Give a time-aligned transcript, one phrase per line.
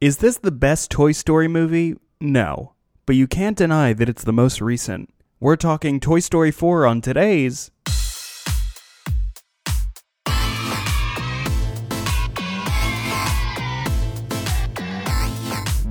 [0.00, 1.96] Is this the best Toy Story movie?
[2.20, 2.74] No.
[3.04, 5.12] But you can't deny that it's the most recent.
[5.40, 7.72] We're talking Toy Story 4 on today's.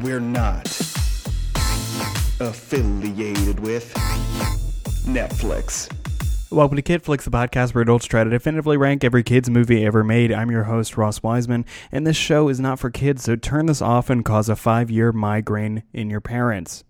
[0.01, 0.67] We're not
[2.39, 3.93] affiliated with
[5.05, 5.96] Netflix.
[6.50, 9.86] Welcome to Kid Flicks, the podcast where adults try to definitively rank every kid's movie
[9.86, 10.32] ever made.
[10.32, 13.82] I'm your host, Ross Wiseman, and this show is not for kids, so turn this
[13.82, 16.86] off and cause a five year migraine in your parents.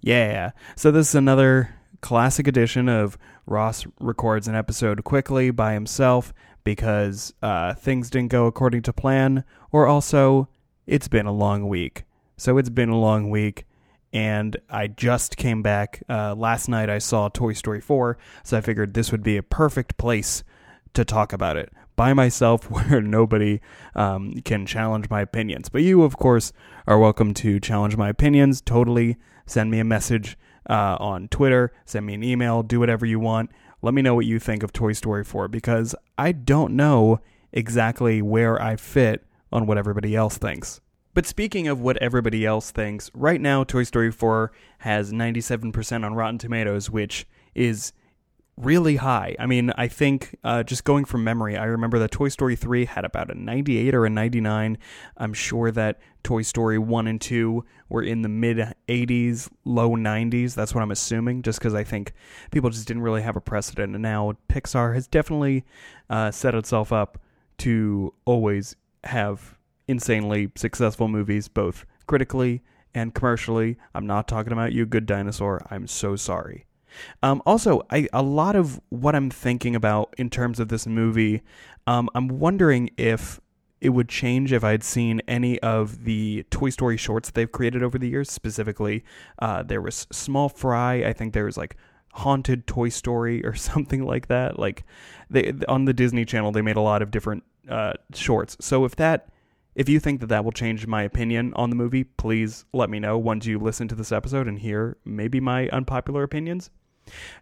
[0.00, 0.52] Yeah.
[0.74, 6.32] So, this is another classic edition of Ross records an episode quickly by himself
[6.64, 10.48] because uh, things didn't go according to plan, or also
[10.86, 12.04] it's been a long week.
[12.38, 13.66] So, it's been a long week
[14.14, 16.02] and I just came back.
[16.08, 19.42] Uh, last night I saw Toy Story 4, so I figured this would be a
[19.42, 20.44] perfect place
[20.94, 23.60] to talk about it by myself where nobody
[23.96, 25.68] um, can challenge my opinions.
[25.68, 26.52] But you, of course,
[26.86, 28.60] are welcome to challenge my opinions.
[28.60, 30.38] Totally send me a message
[30.70, 33.50] uh, on Twitter, send me an email, do whatever you want.
[33.82, 37.20] Let me know what you think of Toy Story 4 because I don't know
[37.52, 40.80] exactly where I fit on what everybody else thinks.
[41.14, 46.14] But speaking of what everybody else thinks, right now Toy Story 4 has 97% on
[46.14, 47.92] Rotten Tomatoes, which is
[48.56, 49.34] really high.
[49.38, 52.84] I mean, I think uh, just going from memory, I remember that Toy Story 3
[52.84, 54.78] had about a 98 or a 99.
[55.16, 60.54] I'm sure that Toy Story 1 and 2 were in the mid 80s, low 90s.
[60.54, 62.12] That's what I'm assuming, just because I think
[62.50, 63.94] people just didn't really have a precedent.
[63.94, 65.64] And now Pixar has definitely
[66.10, 67.18] uh, set itself up
[67.58, 69.56] to always have
[69.88, 72.62] insanely successful movies, both critically
[72.94, 73.76] and commercially.
[73.94, 75.66] I'm not talking about you, Good Dinosaur.
[75.70, 76.66] I'm so sorry.
[77.22, 81.42] Um, also, I, a lot of what I'm thinking about in terms of this movie,
[81.86, 83.40] um, I'm wondering if
[83.80, 87.98] it would change if I'd seen any of the Toy Story shorts they've created over
[87.98, 88.30] the years.
[88.30, 89.04] Specifically,
[89.40, 91.04] uh, there was Small Fry.
[91.04, 91.76] I think there was like
[92.12, 94.58] Haunted Toy Story or something like that.
[94.58, 94.84] Like
[95.28, 98.56] they on the Disney Channel, they made a lot of different uh, shorts.
[98.60, 99.28] So if that
[99.74, 103.00] if you think that that will change my opinion on the movie, please let me
[103.00, 106.70] know once you listen to this episode and hear maybe my unpopular opinions.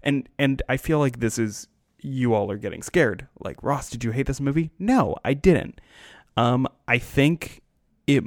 [0.03, 1.69] And and I feel like this is
[2.00, 3.28] you all are getting scared.
[3.38, 4.70] Like, Ross, did you hate this movie?
[4.78, 5.81] No, I didn't.
[6.37, 7.62] Um I think
[8.06, 8.25] it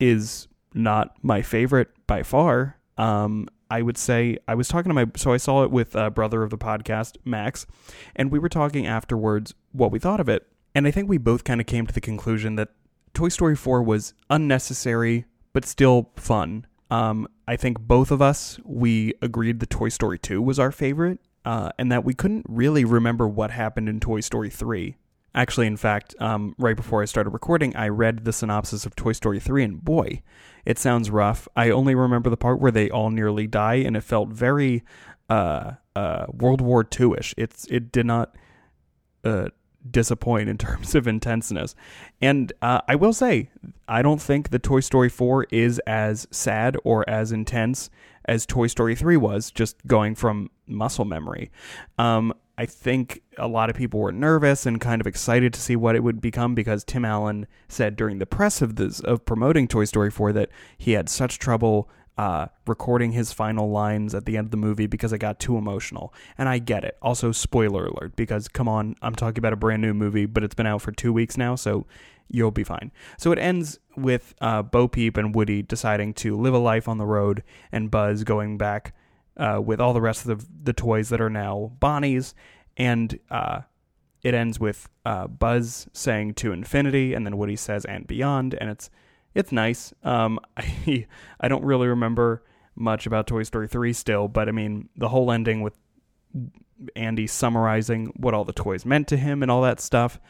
[0.00, 2.78] is not my favorite by far.
[2.96, 6.10] Um I would say I was talking to my so I saw it with a
[6.10, 7.66] brother of the podcast, Max,
[8.16, 10.46] and we were talking afterwards what we thought of it.
[10.74, 12.70] And I think we both kind of came to the conclusion that
[13.14, 16.66] Toy Story 4 was unnecessary, but still fun.
[16.90, 21.20] Um, I think both of us, we agreed that Toy Story 2 was our favorite,
[21.44, 24.96] uh, and that we couldn't really remember what happened in Toy Story 3.
[25.34, 29.12] Actually, in fact, um, right before I started recording, I read the synopsis of Toy
[29.12, 30.22] Story 3, and boy,
[30.64, 31.46] it sounds rough.
[31.54, 34.82] I only remember the part where they all nearly die, and it felt very
[35.28, 37.34] uh, uh, World War II ish.
[37.36, 38.34] It's It did not
[39.24, 39.48] uh,
[39.90, 41.74] disappoint in terms of intenseness.
[42.20, 43.50] And uh, I will say,
[43.86, 47.90] I don't think the Toy Story 4 is as sad or as intense
[48.24, 51.50] as Toy Story 3 was, just going from muscle memory.
[51.98, 55.76] Um, I think a lot of people were nervous and kind of excited to see
[55.76, 59.68] what it would become because Tim Allen said during the press of this of promoting
[59.68, 64.36] Toy Story 4 that he had such trouble uh, recording his final lines at the
[64.36, 66.12] end of the movie because I got too emotional.
[66.36, 66.98] And I get it.
[67.00, 70.54] Also, spoiler alert, because come on, I'm talking about a brand new movie, but it's
[70.54, 71.86] been out for two weeks now, so
[72.28, 72.90] you'll be fine.
[73.18, 76.98] So it ends with uh, Bo Peep and Woody deciding to live a life on
[76.98, 78.94] the road, and Buzz going back
[79.36, 82.34] uh, with all the rest of the, the toys that are now Bonnie's.
[82.76, 83.60] And uh,
[84.24, 88.68] it ends with uh, Buzz saying to infinity, and then Woody says and beyond, and
[88.70, 88.90] it's
[89.38, 89.94] it's nice.
[90.02, 91.06] Um, I
[91.40, 92.42] I don't really remember
[92.74, 95.74] much about Toy Story 3 still, but I mean the whole ending with
[96.94, 100.20] Andy summarizing what all the toys meant to him and all that stuff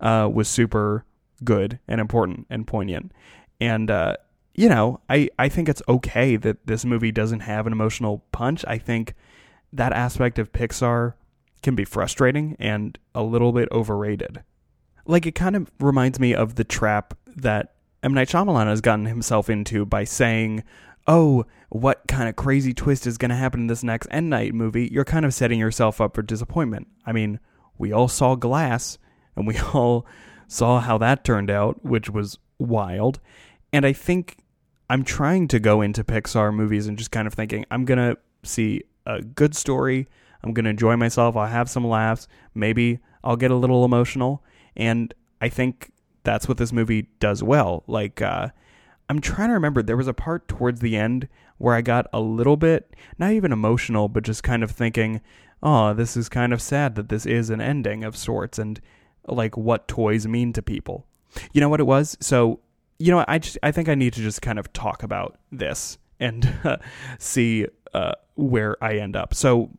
[0.00, 1.04] uh, was super
[1.44, 3.12] good and important and poignant.
[3.60, 4.16] And uh,
[4.54, 8.64] you know, I I think it's okay that this movie doesn't have an emotional punch.
[8.68, 9.14] I think
[9.72, 11.14] that aspect of Pixar
[11.62, 14.42] can be frustrating and a little bit overrated.
[15.04, 17.71] Like it kind of reminds me of the trap that
[18.02, 18.14] M.
[18.14, 20.64] Night Shyamalan has gotten himself into by saying,
[21.06, 24.28] oh, what kind of crazy twist is going to happen in this next M.
[24.28, 26.88] Night movie, you're kind of setting yourself up for disappointment.
[27.06, 27.38] I mean,
[27.78, 28.98] we all saw Glass,
[29.36, 30.06] and we all
[30.48, 33.20] saw how that turned out, which was wild.
[33.72, 34.38] And I think
[34.90, 38.18] I'm trying to go into Pixar movies and just kind of thinking, I'm going to
[38.42, 40.08] see a good story.
[40.42, 41.36] I'm going to enjoy myself.
[41.36, 42.28] I'll have some laughs.
[42.54, 44.44] Maybe I'll get a little emotional.
[44.76, 45.91] And I think
[46.24, 47.84] that's what this movie does well.
[47.86, 48.48] Like, uh,
[49.08, 49.82] I'm trying to remember.
[49.82, 51.28] There was a part towards the end
[51.58, 55.20] where I got a little bit, not even emotional, but just kind of thinking,
[55.62, 58.80] oh, this is kind of sad that this is an ending of sorts and
[59.26, 61.06] like what toys mean to people.
[61.52, 62.16] You know what it was?
[62.20, 62.60] So,
[62.98, 65.98] you know, I just, I think I need to just kind of talk about this
[66.18, 66.78] and uh,
[67.18, 69.34] see uh, where I end up.
[69.34, 69.70] So,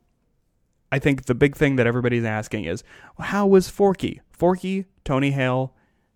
[0.92, 2.84] I think the big thing that everybody's asking is,
[3.18, 4.20] how was Forky?
[4.30, 5.74] Forky, Tony Hale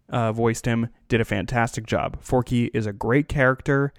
[0.08, 2.18] uh, voiced him, did a fantastic job.
[2.20, 3.92] Forky is a great character.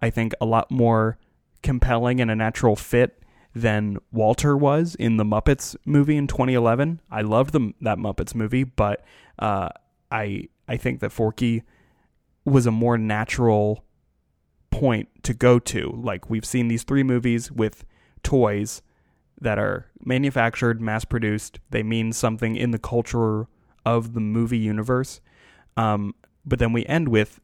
[0.00, 1.18] I think a lot more
[1.62, 3.22] compelling and a natural fit
[3.54, 7.00] than Walter was in the Muppets movie in 2011.
[7.10, 9.04] I loved the, that Muppets movie, but
[9.38, 9.70] uh,
[10.10, 11.64] I I think that Forky
[12.44, 13.84] was a more natural
[14.70, 16.00] point to go to.
[16.02, 17.84] Like we've seen these three movies with
[18.22, 18.82] toys
[19.40, 21.58] that are manufactured, mass produced.
[21.70, 23.46] They mean something in the culture
[23.84, 25.20] of the movie universe.
[25.76, 26.14] Um,
[26.44, 27.40] but then we end with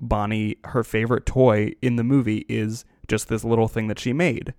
[0.00, 4.54] Bonnie, her favorite toy in the movie is just this little thing that she made.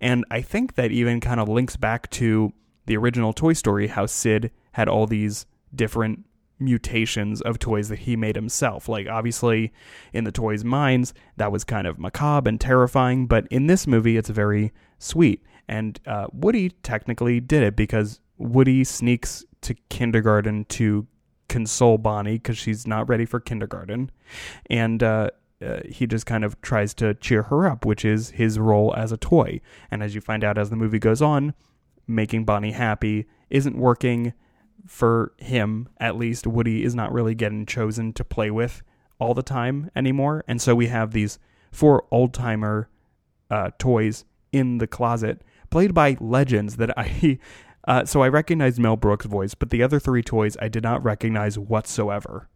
[0.00, 2.52] And I think that even kind of links back to
[2.86, 6.24] the original Toy Story, how Sid had all these different
[6.58, 8.88] mutations of toys that he made himself.
[8.88, 9.72] Like, obviously,
[10.12, 14.16] in the toys' minds, that was kind of macabre and terrifying, but in this movie,
[14.16, 15.44] it's very sweet.
[15.68, 21.06] And uh, Woody technically did it because Woody sneaks to kindergarten to
[21.48, 24.10] console Bonnie because she's not ready for kindergarten.
[24.68, 25.30] And uh,
[25.64, 29.12] uh, he just kind of tries to cheer her up, which is his role as
[29.12, 29.60] a toy.
[29.90, 31.54] And as you find out as the movie goes on,
[32.06, 34.34] making Bonnie happy isn't working
[34.86, 36.46] for him, at least.
[36.46, 38.82] Woody is not really getting chosen to play with
[39.18, 40.44] all the time anymore.
[40.46, 41.38] And so we have these
[41.72, 42.88] four old timer
[43.50, 47.38] uh, toys in the closet, played by legends that I.
[47.88, 51.02] Uh, so I recognized Mel Brooks' voice, but the other three toys I did not
[51.02, 52.50] recognize whatsoever.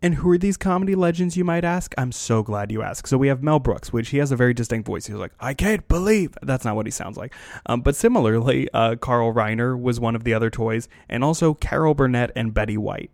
[0.00, 1.92] And who are these comedy legends, you might ask?
[1.98, 3.08] I'm so glad you asked.
[3.08, 5.06] So we have Mel Brooks, which he has a very distinct voice.
[5.06, 6.38] He's like, I can't believe.
[6.42, 7.34] That's not what he sounds like.
[7.66, 11.94] Um, but similarly, uh, Carl Reiner was one of the other toys, and also Carol
[11.94, 13.10] Burnett and Betty White.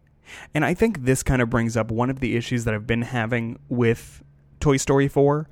[0.53, 3.03] And I think this kind of brings up one of the issues that I've been
[3.03, 4.23] having with
[4.61, 5.49] Toy Story 4.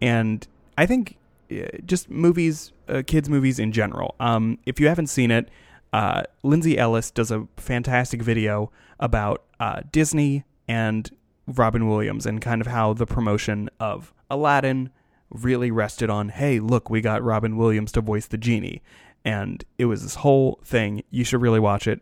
[0.00, 0.44] And
[0.76, 1.18] I think
[1.52, 4.14] uh, just movies, uh, kids' movies in general.
[4.20, 5.48] Um, if you haven't seen it,
[5.92, 11.10] uh, Lindsay Ellis does a fantastic video about uh, Disney and
[11.46, 14.90] Robin Williams and kind of how the promotion of Aladdin
[15.30, 18.82] really rested on hey, look, we got Robin Williams to voice the genie.
[19.24, 21.02] And it was this whole thing.
[21.10, 22.00] You should really watch it.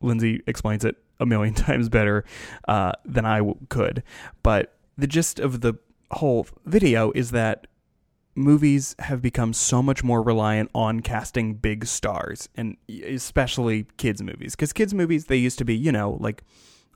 [0.00, 2.24] Lindsay explains it a million times better
[2.68, 4.02] uh, than I w- could.
[4.42, 5.74] But the gist of the
[6.10, 7.66] whole video is that
[8.34, 14.54] movies have become so much more reliant on casting big stars, and especially kids' movies.
[14.54, 16.42] Because kids' movies, they used to be, you know, like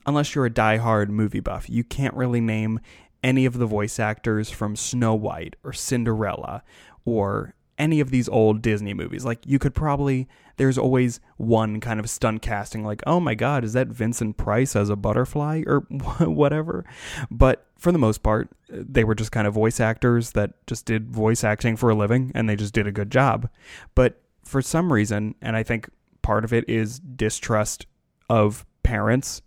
[0.05, 2.79] unless you're a die-hard movie buff, you can't really name
[3.23, 6.63] any of the voice actors from Snow White or Cinderella
[7.05, 9.25] or any of these old Disney movies.
[9.25, 10.27] Like you could probably
[10.57, 14.75] there's always one kind of stunt casting like, "Oh my god, is that Vincent Price
[14.75, 15.79] as a butterfly or
[16.19, 16.85] whatever?"
[17.29, 21.09] But for the most part, they were just kind of voice actors that just did
[21.09, 23.49] voice acting for a living and they just did a good job.
[23.95, 25.89] But for some reason, and I think
[26.21, 27.85] part of it is distrust
[28.29, 29.41] of parents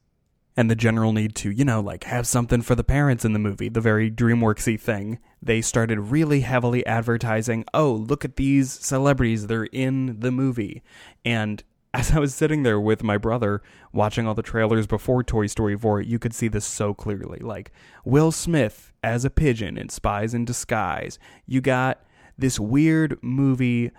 [0.56, 3.38] and the general need to, you know, like have something for the parents in the
[3.38, 9.46] movie, the very DreamWorksy thing, they started really heavily advertising, oh, look at these celebrities,
[9.46, 10.82] they're in the movie.
[11.24, 11.62] And
[11.94, 15.76] as I was sitting there with my brother watching all the trailers before Toy Story
[15.76, 17.38] 4, you could see this so clearly.
[17.40, 17.72] Like
[18.04, 21.18] Will Smith as a pigeon in Spies in Disguise.
[21.46, 22.02] You got
[22.38, 23.90] this weird movie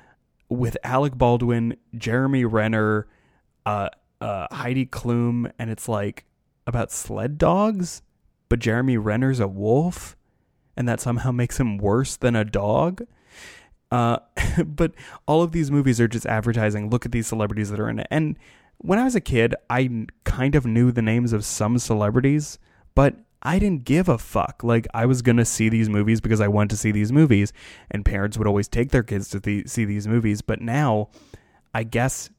[0.48, 3.08] with Alec Baldwin, Jeremy Renner,
[3.65, 3.89] uh,
[4.20, 6.25] uh, Heidi Klum, and it's like
[6.71, 8.01] about sled dogs,
[8.49, 10.15] but Jeremy Renner's a wolf,
[10.75, 13.03] and that somehow makes him worse than a dog.
[13.91, 14.19] Uh,
[14.65, 14.93] but
[15.27, 16.89] all of these movies are just advertising.
[16.89, 18.07] Look at these celebrities that are in it.
[18.09, 18.37] And
[18.77, 22.57] when I was a kid, I kind of knew the names of some celebrities,
[22.95, 24.63] but I didn't give a fuck.
[24.63, 27.51] Like I was gonna see these movies because I wanted to see these movies,
[27.89, 30.41] and parents would always take their kids to see these movies.
[30.41, 31.09] But now,
[31.73, 32.29] I guess,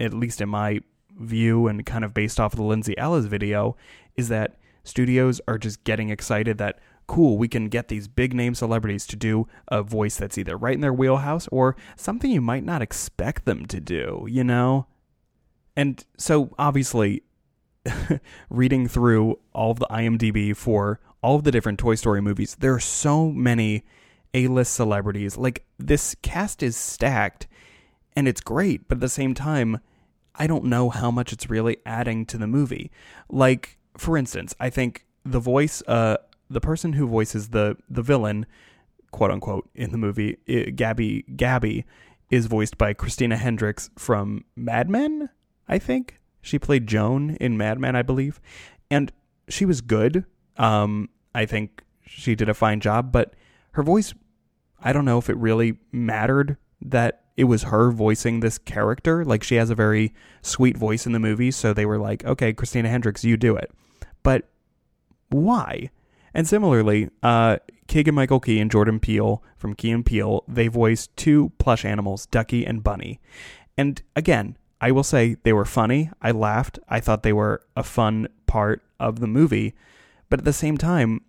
[0.00, 0.80] at least in my
[1.22, 3.76] view and kind of based off of the Lindsay Ellis video
[4.16, 8.54] is that studios are just getting excited that cool, we can get these big name
[8.54, 12.64] celebrities to do a voice that's either right in their wheelhouse or something you might
[12.64, 14.86] not expect them to do, you know?
[15.76, 17.22] And so obviously
[18.50, 22.74] reading through all of the IMDb for all of the different Toy Story movies, there
[22.74, 23.84] are so many
[24.34, 25.36] A-list celebrities.
[25.36, 27.46] Like this cast is stacked
[28.14, 29.80] and it's great, but at the same time,
[30.34, 32.90] I don't know how much it's really adding to the movie.
[33.28, 36.16] Like, for instance, I think the voice, uh,
[36.48, 38.46] the person who voices the the villain,
[39.10, 41.84] quote unquote, in the movie, i Gabby Gabby,
[42.30, 45.28] is voiced by Christina Hendricks from Mad Men.
[45.68, 48.40] I think she played Joan in Mad Men, I believe,
[48.90, 49.12] and
[49.48, 50.24] she was good.
[50.56, 53.34] Um, I think she did a fine job, but
[53.72, 54.14] her voice,
[54.80, 59.24] I don't know if it really mattered that it was her voicing this character.
[59.24, 62.52] Like she has a very sweet voice in the movie, so they were like, "Okay,
[62.52, 63.70] Christina Hendricks, you do it."
[64.22, 64.48] But
[65.28, 65.90] why?
[66.34, 67.58] And similarly, uh,
[67.88, 72.26] Keegan Michael Key and Jordan Peele from Key and Peele, they voiced two plush animals,
[72.26, 73.20] Ducky and Bunny.
[73.76, 76.10] And again, I will say they were funny.
[76.20, 76.78] I laughed.
[76.88, 79.74] I thought they were a fun part of the movie.
[80.28, 81.20] But at the same time,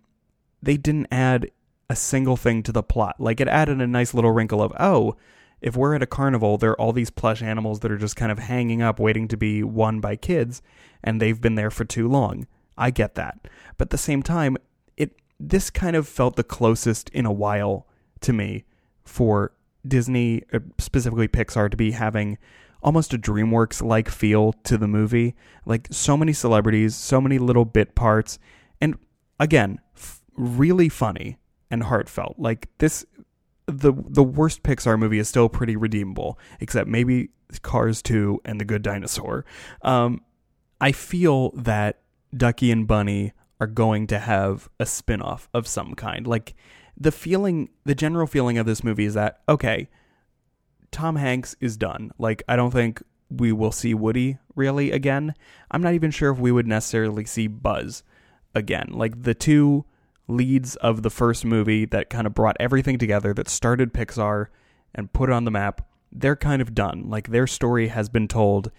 [0.62, 1.50] they didn't add
[1.90, 3.16] a single thing to the plot.
[3.18, 5.16] Like it added a nice little wrinkle of, oh,
[5.60, 8.30] if we're at a carnival, there are all these plush animals that are just kind
[8.30, 10.62] of hanging up waiting to be won by kids,
[11.02, 12.46] and they've been there for too long.
[12.76, 13.48] I get that.
[13.78, 14.56] But at the same time,
[14.96, 17.86] it this kind of felt the closest in a while
[18.20, 18.64] to me
[19.04, 19.52] for
[19.86, 22.38] Disney, uh, specifically Pixar, to be having
[22.82, 25.34] almost a DreamWorks like feel to the movie.
[25.64, 28.38] Like so many celebrities, so many little bit parts,
[28.80, 28.98] and
[29.40, 31.38] again, f- really funny
[31.70, 32.36] and heartfelt.
[32.38, 33.06] Like this
[33.66, 37.30] the the worst Pixar movie is still pretty redeemable, except maybe
[37.62, 39.44] Cars 2 and The Good Dinosaur.
[39.82, 40.22] Um,
[40.80, 42.00] I feel that
[42.36, 46.26] Ducky and Bunny are going to have a spin-off of some kind.
[46.26, 46.54] Like
[46.96, 49.88] the feeling the general feeling of this movie is that okay,
[50.90, 52.10] Tom Hanks is done.
[52.18, 55.34] Like I don't think we will see Woody really again.
[55.70, 58.02] I'm not even sure if we would necessarily see Buzz
[58.54, 58.90] again.
[58.92, 59.84] Like the two
[60.28, 64.46] leads of the first movie that kind of brought everything together that started Pixar
[64.94, 67.08] and put it on the map, they're kind of done.
[67.08, 68.70] Like their story has been told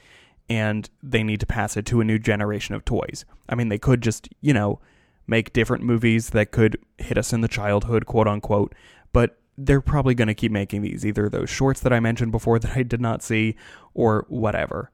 [0.50, 3.26] and they need to pass it to a new generation of toys.
[3.50, 4.80] I mean, they could just, you know,
[5.28, 8.74] make different movies that could hit us in the childhood, quote unquote,
[9.12, 12.60] but they're probably going to keep making these, either those shorts that I mentioned before
[12.60, 13.56] that I did not see
[13.94, 14.92] or whatever.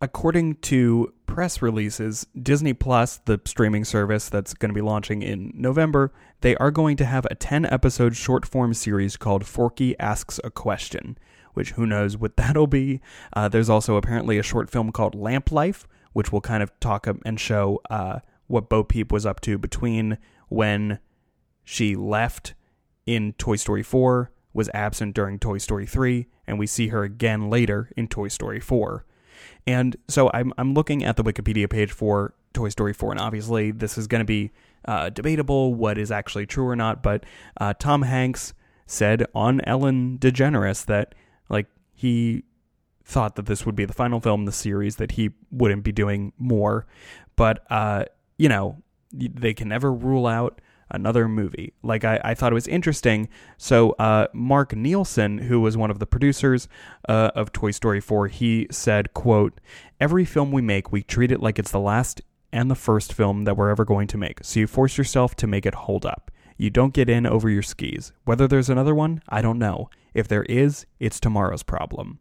[0.00, 5.52] According to press releases, Disney Plus, the streaming service that's going to be launching in
[5.54, 6.12] November,
[6.42, 10.50] they are going to have a 10 episode short form series called Forky Asks a
[10.50, 11.16] Question,
[11.54, 13.00] which who knows what that'll be.
[13.32, 17.06] Uh, there's also apparently a short film called Lamp Life, which will kind of talk
[17.24, 20.98] and show uh, what Bo Peep was up to between when
[21.64, 22.52] she left
[23.06, 27.48] in Toy Story 4, was absent during Toy Story 3, and we see her again
[27.48, 29.04] later in Toy Story 4.
[29.66, 33.70] And so I'm I'm looking at the Wikipedia page for Toy Story 4, and obviously
[33.70, 34.52] this is going to be
[34.84, 37.02] uh, debatable what is actually true or not.
[37.02, 37.24] But
[37.60, 38.54] uh, Tom Hanks
[38.86, 41.14] said on Ellen DeGeneres that
[41.48, 42.44] like he
[43.04, 45.92] thought that this would be the final film in the series, that he wouldn't be
[45.92, 46.86] doing more.
[47.34, 48.04] But uh,
[48.38, 48.82] you know,
[49.12, 51.72] they can never rule out another movie.
[51.82, 53.28] Like I, I thought it was interesting.
[53.56, 56.68] So uh, Mark Nielsen, who was one of the producers
[57.08, 59.60] uh, of Toy Story 4, he said, "quote
[60.00, 62.20] Every film we make, we treat it like it's the last
[62.52, 64.40] and the first film that we're ever going to make.
[64.42, 66.30] So you force yourself to make it hold up.
[66.56, 68.12] You don't get in over your skis.
[68.24, 69.90] Whether there's another one, I don't know.
[70.14, 72.20] If there is, it's tomorrow's problem."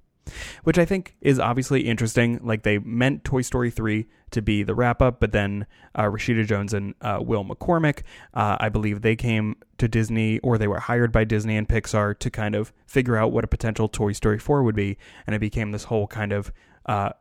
[0.63, 2.39] Which I think is obviously interesting.
[2.43, 6.45] Like they meant Toy Story 3 to be the wrap up, but then uh, Rashida
[6.45, 8.01] Jones and uh, Will McCormack,
[8.33, 12.17] uh, I believe they came to Disney or they were hired by Disney and Pixar
[12.19, 14.97] to kind of figure out what a potential Toy Story 4 would be.
[15.25, 16.51] And it became this whole kind of
[16.85, 17.11] uh,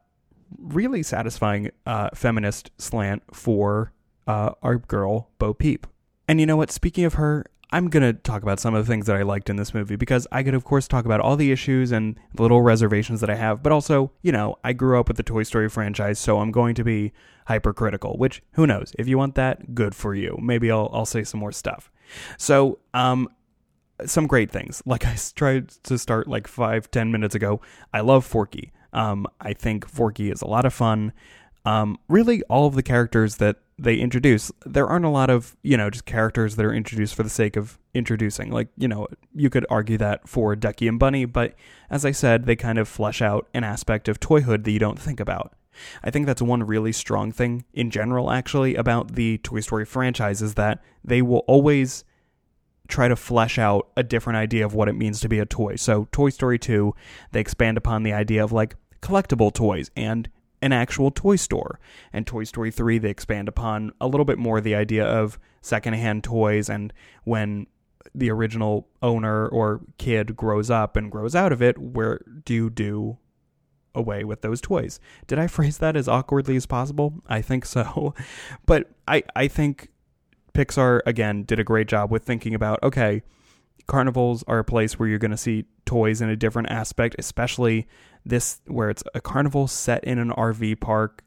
[0.59, 3.93] really satisfying uh, feminist slant for
[4.27, 5.87] uh, our girl, Bo Peep.
[6.27, 6.71] And you know what?
[6.71, 9.51] Speaking of her, I'm going to talk about some of the things that I liked
[9.51, 12.43] in this movie because I could, of course, talk about all the issues and the
[12.43, 15.43] little reservations that I have, but also, you know, I grew up with the Toy
[15.43, 17.13] Story franchise, so I'm going to be
[17.47, 18.93] hypercritical, which who knows?
[18.99, 20.39] If you want that, good for you.
[20.41, 21.91] Maybe I'll, I'll say some more stuff.
[22.39, 23.29] So, um,
[24.07, 24.83] some great things.
[24.95, 27.61] Like I tried to start like five, ten minutes ago.
[27.93, 28.73] I love Forky.
[28.93, 31.13] Um, I think Forky is a lot of fun.
[31.65, 35.77] Um, really, all of the characters that they introduce, there aren't a lot of, you
[35.77, 38.51] know, just characters that are introduced for the sake of introducing.
[38.51, 41.55] Like, you know, you could argue that for Ducky and Bunny, but
[41.91, 44.99] as I said, they kind of flesh out an aspect of toyhood that you don't
[44.99, 45.55] think about.
[46.05, 50.41] I think that's one really strong thing in general, actually, about the Toy Story franchise
[50.41, 52.05] is that they will always
[52.87, 55.75] try to flesh out a different idea of what it means to be a toy.
[55.75, 56.95] So, Toy Story 2,
[57.33, 60.29] they expand upon the idea of like collectible toys and
[60.65, 61.79] an actual toy store.
[62.13, 66.25] And Toy Story 3, they expand upon a little bit more the idea of secondhand
[66.25, 66.93] toys and
[67.25, 67.67] when
[68.15, 72.71] the original owner or kid grows up and grows out of it, where do you
[72.71, 73.19] do
[73.95, 74.99] away with those toys?
[75.27, 77.23] Did I phrase that as awkwardly as possible?
[77.29, 78.15] I think so.
[78.67, 79.91] But I, I think
[80.55, 83.23] Pixar again did a great job with thinking about okay,
[83.87, 87.87] carnivals are a place where you're going to see toys in a different aspect, especially
[88.25, 91.23] this where it's a carnival set in an RV park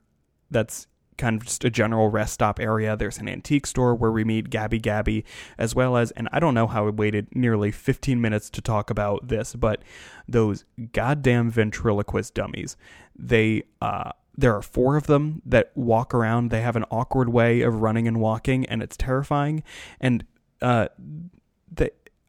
[0.50, 0.88] that's
[1.18, 2.96] kind of just a general rest stop area.
[2.96, 5.26] There's an antique store where we meet Gabby Gabby,
[5.58, 8.90] as well as, and I don't know how I waited nearly 15 minutes to talk
[8.90, 9.82] about this, but
[10.28, 10.64] those
[10.94, 12.78] goddamn ventriloquist dummies.
[13.18, 16.52] They, uh, there are four of them that walk around.
[16.52, 19.64] They have an awkward way of running and walking, and it's terrifying.
[20.00, 20.24] And
[20.62, 20.90] uh,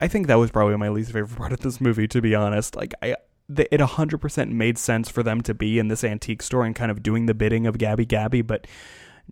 [0.01, 2.77] I think that was probably my least favorite part of this movie, to be honest.
[2.77, 3.17] Like, I,
[3.49, 7.03] it 100% made sense for them to be in this antique store and kind of
[7.03, 8.67] doing the bidding of Gabby Gabby, but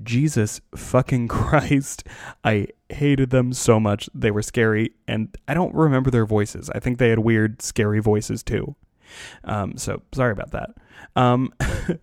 [0.03, 2.05] Jesus fucking Christ,
[2.45, 4.09] I hated them so much.
[4.15, 6.71] They were scary, and I don't remember their voices.
[6.71, 8.75] I think they had weird, scary voices too.
[9.45, 10.71] Um, so sorry about that.
[11.15, 11.53] Um,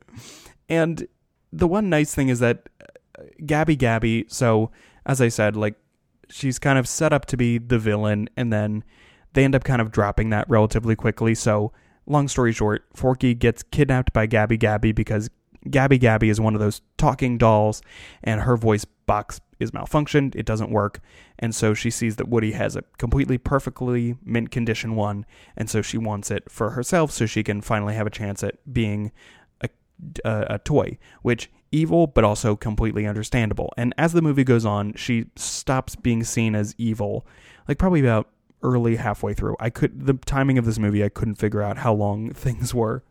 [0.69, 1.07] and
[1.51, 4.71] the one nice thing is that uh, Gabby Gabby, so
[5.05, 5.75] as I said, like
[6.29, 8.83] she's kind of set up to be the villain, and then
[9.33, 11.35] they end up kind of dropping that relatively quickly.
[11.35, 11.71] So,
[12.05, 15.29] long story short, Forky gets kidnapped by Gabby Gabby because
[15.69, 17.81] Gabby Gabby is one of those talking dolls,
[18.23, 20.35] and her voice box is malfunctioned.
[20.35, 20.99] It doesn't work.
[21.39, 25.81] And so she sees that Woody has a completely perfectly mint condition one, and so
[25.81, 29.11] she wants it for herself so she can finally have a chance at being
[29.61, 29.69] a,
[30.25, 33.73] a, a toy, which evil but also completely understandable.
[33.77, 37.25] And as the movie goes on, she stops being seen as evil,
[37.67, 38.29] like probably about
[38.63, 39.55] early halfway through.
[39.59, 43.03] I could the timing of this movie I couldn't figure out how long things were.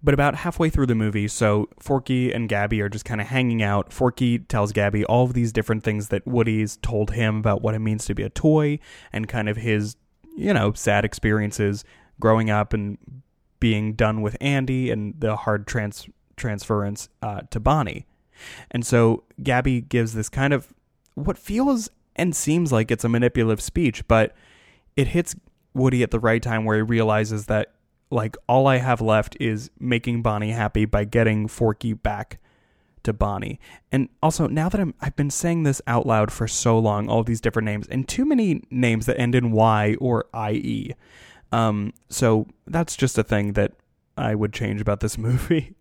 [0.00, 3.64] But about halfway through the movie, so Forky and Gabby are just kind of hanging
[3.64, 3.92] out.
[3.92, 7.80] Forky tells Gabby all of these different things that Woody's told him about what it
[7.80, 8.78] means to be a toy
[9.12, 9.96] and kind of his,
[10.36, 11.84] you know, sad experiences
[12.20, 12.96] growing up and
[13.58, 18.06] being done with Andy and the hard trans- transference uh, to Bonnie.
[18.70, 20.72] And so Gabby gives this kind of
[21.14, 24.34] what feels and seems like it's a manipulative speech, but
[24.98, 25.36] it hits
[25.74, 27.72] Woody at the right time where he realizes that
[28.10, 32.40] like all I have left is making Bonnie happy by getting Forky back
[33.04, 33.60] to Bonnie.
[33.92, 37.22] And also now that I'm I've been saying this out loud for so long, all
[37.22, 40.94] these different names, and too many names that end in Y or IE.
[41.52, 43.74] Um, so that's just a thing that
[44.16, 45.76] I would change about this movie.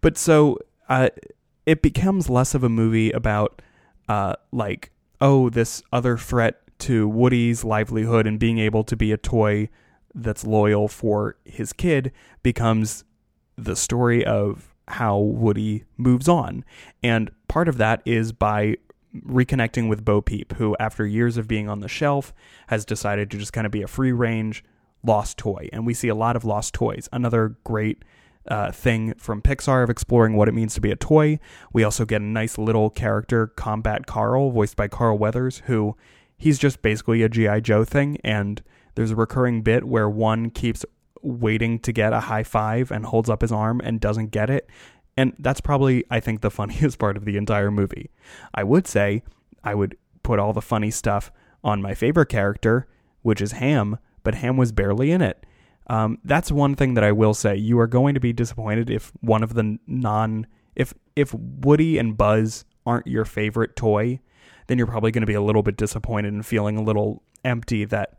[0.00, 0.58] but so
[0.88, 1.10] uh,
[1.66, 3.62] it becomes less of a movie about
[4.08, 9.16] uh, like oh this other threat to Woody's livelihood and being able to be a
[9.16, 9.68] toy
[10.14, 13.04] that's loyal for his kid becomes
[13.56, 16.64] the story of how Woody moves on.
[17.02, 18.76] And part of that is by
[19.26, 22.32] reconnecting with Bo Peep, who, after years of being on the shelf,
[22.68, 24.64] has decided to just kind of be a free range
[25.02, 25.68] lost toy.
[25.72, 27.08] And we see a lot of lost toys.
[27.12, 28.04] Another great
[28.48, 31.38] uh, thing from Pixar of exploring what it means to be a toy.
[31.72, 35.96] We also get a nice little character, Combat Carl, voiced by Carl Weathers, who
[36.36, 37.60] he's just basically a G.I.
[37.60, 38.18] Joe thing.
[38.24, 38.62] And
[38.94, 40.84] there's a recurring bit where one keeps
[41.22, 44.68] waiting to get a high five and holds up his arm and doesn't get it.
[45.16, 48.10] And that's probably, I think, the funniest part of the entire movie.
[48.54, 49.22] I would say
[49.62, 51.30] I would put all the funny stuff
[51.62, 52.86] on my favorite character,
[53.22, 55.46] which is Ham, but Ham was barely in it.
[55.86, 57.56] Um, that's one thing that I will say.
[57.56, 62.16] You are going to be disappointed if one of the non if if Woody and
[62.16, 64.20] Buzz aren't your favorite toy,
[64.66, 67.84] then you're probably going to be a little bit disappointed and feeling a little empty
[67.84, 68.18] that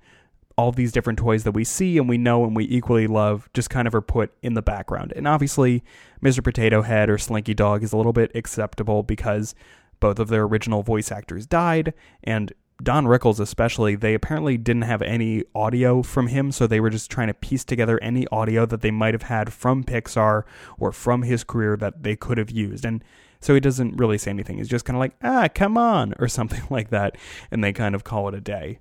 [0.58, 3.70] all these different toys that we see and we know and we equally love just
[3.70, 5.12] kind of are put in the background.
[5.16, 5.84] And obviously,
[6.24, 6.44] Mr.
[6.44, 9.54] Potato Head or Slinky Dog is a little bit acceptable because
[10.00, 15.02] both of their original voice actors died and Don Rickles especially, they apparently didn't have
[15.02, 18.82] any audio from him, so they were just trying to piece together any audio that
[18.82, 20.44] they might have had from Pixar
[20.78, 22.84] or from his career that they could have used.
[22.84, 23.04] And
[23.40, 24.58] so he doesn't really say anything.
[24.58, 27.18] He's just kind of like, ah, come on, or something like that.
[27.50, 28.80] And they kind of call it a day.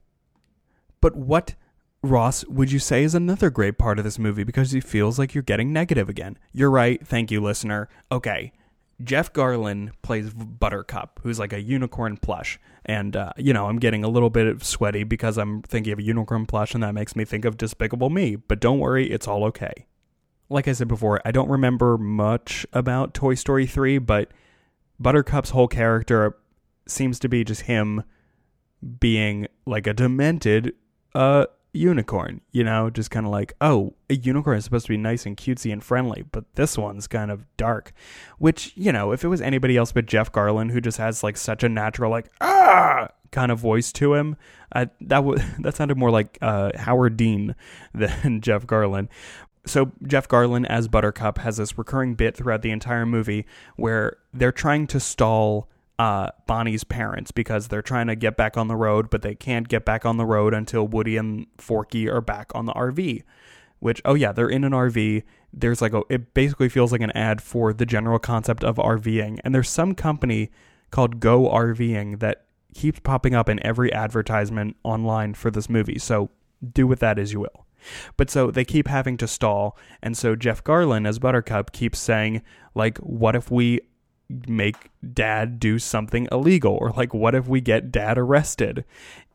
[1.01, 1.55] But what,
[2.03, 5.35] Ross, would you say is another great part of this movie because he feels like
[5.35, 6.37] you're getting negative again?
[6.53, 7.07] You're right.
[7.07, 7.89] Thank you, listener.
[8.11, 8.53] Okay.
[9.03, 12.61] Jeff Garlin plays Buttercup, who's like a unicorn plush.
[12.85, 16.03] And, uh, you know, I'm getting a little bit sweaty because I'm thinking of a
[16.03, 18.37] unicorn plush, and that makes me think of Despicable Me.
[18.37, 19.87] But don't worry, it's all okay.
[20.49, 24.31] Like I said before, I don't remember much about Toy Story 3, but
[25.01, 26.37] Buttercup's whole character
[26.87, 28.05] seems to be just him
[29.01, 30.75] being like a demented
[31.15, 34.97] uh, unicorn, you know, just kind of like, oh, a unicorn is supposed to be
[34.97, 37.93] nice and cutesy and friendly, but this one's kind of dark.
[38.39, 41.37] Which, you know, if it was anybody else but Jeff Garlin, who just has like
[41.37, 44.37] such a natural, like, ah, kind of voice to him,
[45.01, 47.55] that would that sounded more like uh, Howard Dean
[47.95, 49.09] than Jeff Garlin.
[49.67, 54.53] So Jeff Garlin as Buttercup has this recurring bit throughout the entire movie where they're
[54.53, 59.11] trying to stall uh, Bonnie's parents because they're trying to get back on the road,
[59.11, 62.67] but they can't get back on the road until Woody and Forky are back on
[62.67, 63.23] the RV.
[63.79, 65.23] Which, oh yeah, they're in an RV.
[65.53, 69.39] There's like a, it basically feels like an ad for the general concept of RVing.
[69.45, 70.51] And there's some company
[70.91, 75.99] called Go RVing that keeps popping up in every advertisement online for this movie.
[75.99, 76.31] So
[76.73, 77.67] do with that as you will.
[78.17, 79.77] But so they keep having to stall.
[80.03, 82.43] And so Jeff Garlin as Buttercup keeps saying,
[82.75, 83.81] like, what if we
[84.47, 88.85] make dad do something illegal or like what if we get dad arrested?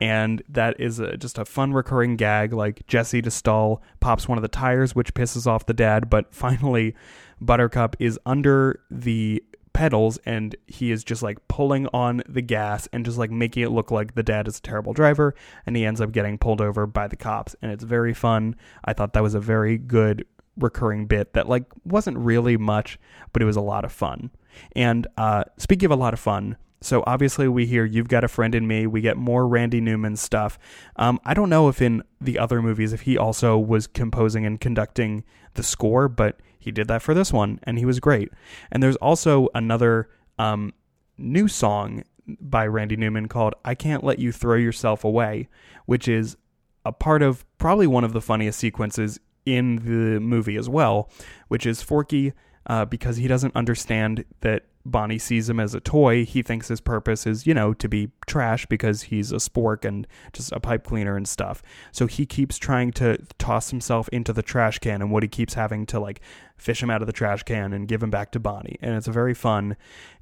[0.02, 4.38] And that is a, just a fun recurring gag like jesse to stall pops one
[4.38, 6.96] of the tires which pisses off the dad but finally
[7.42, 13.06] buttercup is under the pedals and he is just like pulling on the gas and
[13.06, 16.02] just like making it look like the dad is a terrible driver and he ends
[16.02, 18.56] up getting pulled over by the cops and it's very fun.
[18.84, 20.26] I thought that was a very good
[20.58, 23.00] recurring bit that like wasn't really much
[23.32, 24.30] but it was a lot of fun
[24.76, 28.28] and uh, speaking of a lot of fun, so obviously we hear "You've Got a
[28.28, 30.58] Friend in Me." We get more Randy Newman stuff.
[30.96, 34.60] Um, I don't know if in the other movies if he also was composing and
[34.60, 35.24] conducting
[35.56, 38.30] the score, but he did that for this one, and he was great.
[38.72, 40.74] And there's also another um,
[41.18, 42.04] new song
[42.40, 45.50] by Randy Newman called "I Can't Let You Throw Yourself Away,"
[45.86, 46.38] which is
[46.86, 51.10] a part of probably one of the funniest sequences in the movie as well,
[51.48, 52.34] which is Forky
[52.70, 56.24] uh, because he doesn't understand that Bonnie sees him as a toy.
[56.24, 60.08] He thinks his purpose is, you know, to be trash because he's a spork and
[60.34, 61.62] just a pipe cleaner and stuff.
[61.92, 65.86] So he keeps trying to toss himself into the trash can, and Woody keeps having
[65.88, 66.22] to like
[66.58, 68.78] fish him out of the trash can and give him back to Bonnie.
[68.82, 69.76] And it's very fun.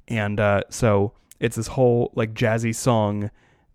[0.08, 3.30] And uh, so it's this whole like jazzy song,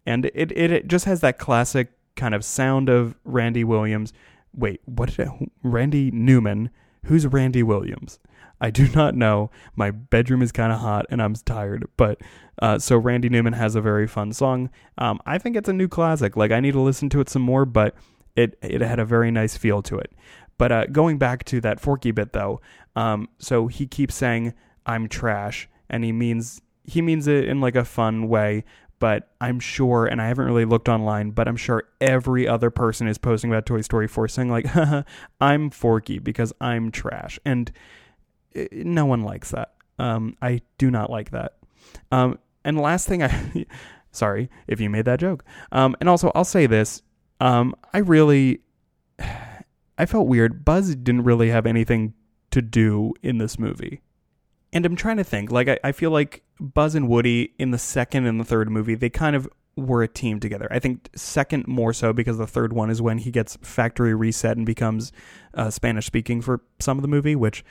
[0.05, 4.13] and it, it it just has that classic kind of sound of Randy Williams.
[4.53, 5.15] Wait, what?
[5.15, 5.29] Did
[5.63, 6.71] Randy Newman.
[7.05, 8.19] Who's Randy Williams?
[8.63, 9.52] I do not know.
[9.76, 11.86] My bedroom is kind of hot and I'm tired.
[11.97, 12.21] But
[12.60, 14.69] uh, so Randy Newman has a very fun song.
[14.97, 16.38] Um, I think it's a new classic.
[16.38, 17.93] Like I need to listen to it some more, but
[18.36, 20.13] it it had a very nice feel to it.
[20.58, 22.62] But uh, going back to that Forky bit though,
[22.95, 24.54] um, so he keeps saying
[24.86, 28.63] I'm trash, and he means he means it in like a fun way.
[28.99, 33.10] But I'm sure, and I haven't really looked online, but I'm sure every other person
[33.10, 34.65] is posting about Toy Story 4 saying like,
[35.41, 37.69] "I'm Forky because I'm trash," and
[38.71, 39.73] no one likes that.
[39.99, 41.57] Um, I do not like that.
[42.11, 43.65] Um, and last thing, I
[44.11, 45.43] sorry if you made that joke.
[45.71, 47.01] Um, and also, I'll say this:
[47.39, 48.61] um, I really,
[49.97, 50.65] I felt weird.
[50.65, 52.13] Buzz didn't really have anything
[52.51, 54.01] to do in this movie.
[54.71, 55.51] And I'm trying to think.
[55.51, 58.95] Like, I, I feel like Buzz and Woody in the second and the third movie,
[58.95, 60.67] they kind of were a team together.
[60.71, 64.57] I think second more so because the third one is when he gets factory reset
[64.57, 65.11] and becomes
[65.53, 67.63] uh, Spanish speaking for some of the movie, which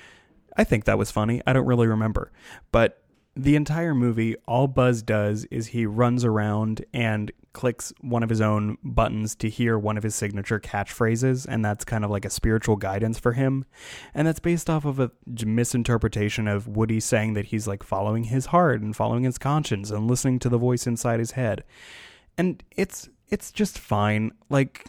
[0.57, 1.43] I think that was funny.
[1.47, 2.31] I don't really remember.
[2.71, 3.03] But
[3.35, 8.41] the entire movie, all Buzz does is he runs around and clicks one of his
[8.41, 12.31] own buttons to hear one of his signature catchphrases, and that's kind of like a
[12.31, 13.65] spiritual guidance for him.
[14.15, 15.11] And that's based off of a
[15.45, 20.09] misinterpretation of Woody saying that he's like following his heart and following his conscience and
[20.09, 21.65] listening to the voice inside his head.
[22.37, 24.33] And it's it's just fine.
[24.51, 24.87] Like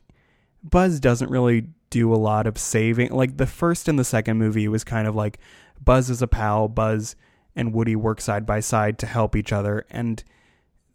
[0.63, 3.11] Buzz doesn't really do a lot of saving.
[3.11, 5.37] Like the first and the second movie was kind of like
[5.79, 7.15] Buzz is a pal, Buzz
[7.55, 9.85] and Woody work side by side to help each other.
[9.91, 10.23] And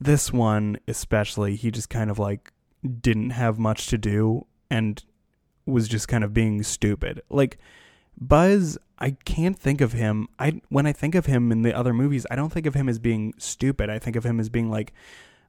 [0.00, 2.52] this one, especially, he just kind of like
[3.00, 5.04] didn't have much to do and
[5.66, 7.22] was just kind of being stupid.
[7.30, 7.58] Like
[8.20, 10.26] Buzz, I can't think of him.
[10.36, 12.88] I when I think of him in the other movies, I don't think of him
[12.88, 13.88] as being stupid.
[13.88, 14.92] I think of him as being like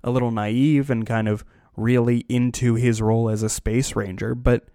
[0.04, 1.44] a little naive and kind of
[1.76, 4.70] really into his role as a space ranger, but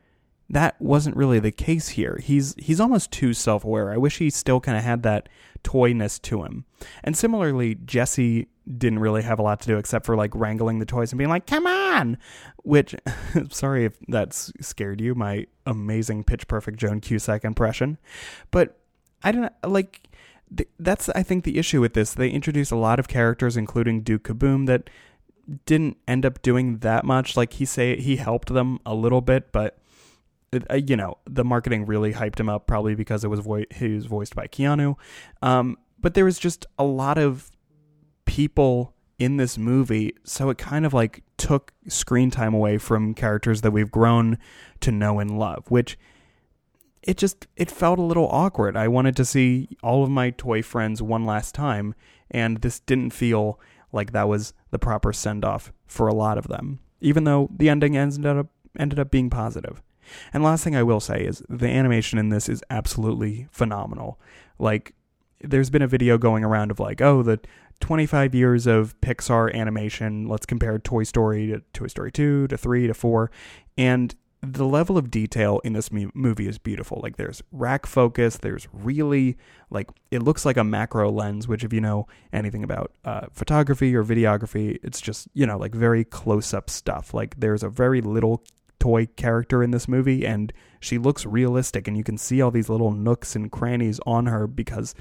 [0.51, 2.19] that wasn't really the case here.
[2.23, 3.93] He's he's almost too self-aware.
[3.93, 5.29] I wish he still kind of had that
[5.63, 6.65] toyness to him.
[7.03, 10.87] And similarly, Jesse didn't really have a lot to do except for like wrangling the
[10.87, 12.19] toys and being like, "Come on,"
[12.63, 12.95] which
[13.51, 15.15] sorry if that's scared you.
[15.15, 17.99] My amazing pitch perfect Joan Cusack impression,
[18.51, 18.79] but
[19.23, 20.03] I don't like.
[20.79, 22.13] That's I think the issue with this.
[22.13, 24.91] They introduce a lot of characters, including Duke Kaboom, that
[25.67, 27.37] didn't end up doing that much.
[27.37, 29.79] Like he say he helped them a little bit, but
[30.71, 33.95] uh, you know, the marketing really hyped him up, probably because it was vo- he
[33.95, 34.97] was voiced by Keanu.
[35.43, 37.51] Um, but there was just a lot of
[38.25, 43.61] people in this movie, so it kind of like took screen time away from characters
[43.61, 44.39] that we've grown
[44.81, 45.99] to know and love, which
[47.03, 48.77] it just it felt a little awkward.
[48.77, 51.95] I wanted to see all of my toy friends one last time,
[52.31, 53.61] and this didn't feel
[53.93, 57.69] like that was the proper send off for a lot of them, even though the
[57.69, 59.83] ending ended up ended up being positive.
[60.33, 64.21] And last thing I will say is the animation in this is absolutely phenomenal.
[64.59, 64.95] Like
[65.41, 67.41] there's been a video going around of like, oh, the
[67.81, 70.29] 25 years of Pixar animation.
[70.29, 73.31] Let's compare Toy Story to Toy Story 2 to 3 to 4.
[73.77, 74.15] And
[74.53, 77.01] the level of detail in this movie is beautiful.
[77.03, 79.37] Like there's rack focus, there's really
[79.71, 83.95] like it looks like a macro lens, which if you know anything about uh, photography
[83.95, 87.15] or videography, it's just you know like very close up stuff.
[87.15, 88.43] Like there's a very little
[88.85, 92.69] toy character in this movie, and she looks realistic, and you can see all these
[92.69, 94.95] little nooks and crannies on her because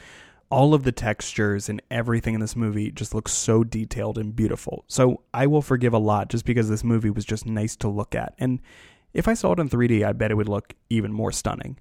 [0.49, 4.85] all of the textures and everything in this movie just looks so detailed and beautiful.
[4.87, 8.15] So I will forgive a lot just because this movie was just nice to look
[8.15, 8.35] at.
[8.39, 8.61] And
[9.13, 11.77] if I saw it in 3D, I bet it would look even more stunning.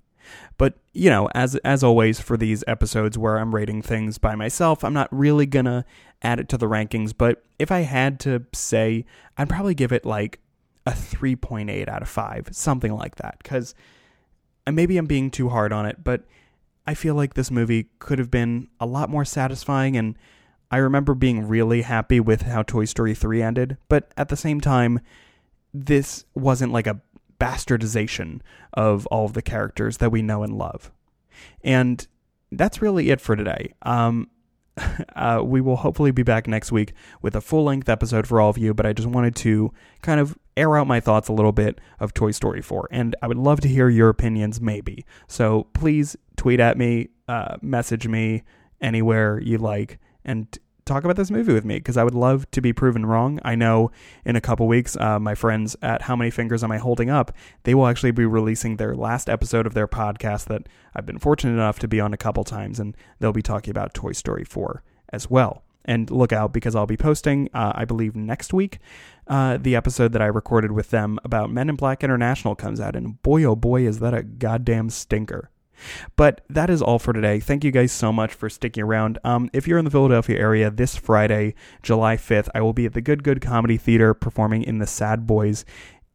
[0.58, 4.82] But, you know, as as always for these episodes where I'm rating things by myself,
[4.82, 5.84] I'm not really going to
[6.22, 9.04] add it to the rankings, but if I had to say,
[9.36, 10.40] I'd probably give it like
[10.86, 13.74] a 3.8 out of 5, something like that cuz
[14.70, 16.24] maybe I'm being too hard on it, but
[16.86, 20.16] I feel like this movie could have been a lot more satisfying and
[20.70, 24.60] I remember being really happy with how Toy Story 3 ended, but at the same
[24.60, 25.00] time
[25.74, 27.00] this wasn't like a
[27.38, 28.40] bastardization
[28.72, 30.92] of all of the characters that we know and love.
[31.62, 32.06] And
[32.50, 33.74] that's really it for today.
[33.82, 34.28] Um,
[35.16, 38.50] uh, we will hopefully be back next week with a full length episode for all
[38.50, 41.52] of you, but I just wanted to kind of air out my thoughts a little
[41.52, 42.88] bit of Toy Story 4.
[42.90, 45.04] And I would love to hear your opinions, maybe.
[45.26, 48.42] So please tweet at me, uh, message me
[48.80, 52.60] anywhere you like, and talk about this movie with me because I would love to
[52.60, 53.38] be proven wrong.
[53.44, 53.90] I know
[54.24, 57.32] in a couple weeks, uh, my friends at How Many Fingers Am I Holding Up,
[57.62, 61.54] they will actually be releasing their last episode of their podcast that I've been fortunate
[61.54, 64.82] enough to be on a couple times, and they'll be talking about Toy Story 4
[65.12, 65.62] as well.
[65.84, 68.78] And look out because I'll be posting, uh, I believe, next week,
[69.26, 72.94] uh, the episode that I recorded with them about Men in Black International comes out,
[72.94, 75.50] and boy, oh boy, is that a goddamn stinker.
[76.16, 77.40] But that is all for today.
[77.40, 79.18] Thank you guys so much for sticking around.
[79.24, 82.92] Um, if you're in the Philadelphia area this Friday, July 5th, I will be at
[82.92, 85.64] the Good Good Comedy Theater performing in the Sad Boys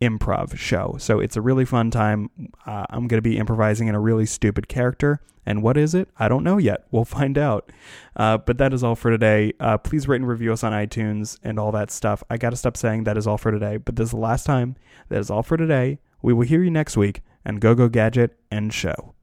[0.01, 0.95] improv show.
[0.99, 2.29] So it's a really fun time.
[2.65, 5.21] Uh, I'm going to be improvising in a really stupid character.
[5.45, 6.09] And what is it?
[6.19, 6.85] I don't know yet.
[6.91, 7.71] We'll find out.
[8.15, 9.53] Uh, but that is all for today.
[9.59, 12.23] Uh, please rate and review us on iTunes and all that stuff.
[12.29, 13.77] I got to stop saying that is all for today.
[13.77, 14.75] But this is the last time.
[15.09, 15.99] That is all for today.
[16.21, 17.21] We will hear you next week.
[17.45, 19.13] And go, go, gadget, and show.